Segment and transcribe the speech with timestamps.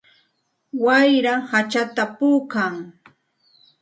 [0.83, 2.75] Wayra hachata puukan.